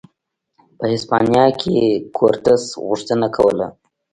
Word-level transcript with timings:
په 0.77 0.85
هسپانیا 0.93 1.45
کې 1.59 1.75
کورتس 2.17 2.63
غوښتنه 2.87 3.27
کوله. 3.35 3.67